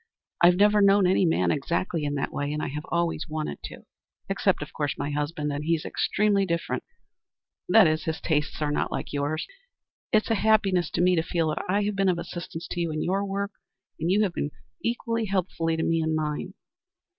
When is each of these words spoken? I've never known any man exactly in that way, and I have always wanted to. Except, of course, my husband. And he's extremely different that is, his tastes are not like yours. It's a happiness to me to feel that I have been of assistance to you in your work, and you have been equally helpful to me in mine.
I've 0.43 0.55
never 0.55 0.81
known 0.81 1.05
any 1.05 1.27
man 1.27 1.51
exactly 1.51 2.05
in 2.05 2.15
that 2.15 2.33
way, 2.33 2.51
and 2.51 2.59
I 2.59 2.69
have 2.69 2.87
always 2.89 3.29
wanted 3.29 3.61
to. 3.65 3.85
Except, 4.29 4.63
of 4.63 4.73
course, 4.73 4.97
my 4.97 5.11
husband. 5.11 5.53
And 5.53 5.63
he's 5.63 5.85
extremely 5.85 6.43
different 6.43 6.83
that 7.69 7.85
is, 7.85 8.05
his 8.05 8.19
tastes 8.19 8.63
are 8.63 8.71
not 8.71 8.91
like 8.91 9.13
yours. 9.13 9.45
It's 10.11 10.31
a 10.31 10.41
happiness 10.41 10.89
to 10.93 11.01
me 11.01 11.15
to 11.17 11.21
feel 11.21 11.49
that 11.49 11.63
I 11.69 11.83
have 11.83 11.95
been 11.95 12.09
of 12.09 12.17
assistance 12.17 12.67
to 12.71 12.79
you 12.81 12.89
in 12.89 13.03
your 13.03 13.23
work, 13.23 13.51
and 13.99 14.09
you 14.09 14.23
have 14.23 14.33
been 14.33 14.49
equally 14.83 15.25
helpful 15.25 15.67
to 15.67 15.83
me 15.83 16.01
in 16.01 16.15
mine. 16.15 16.55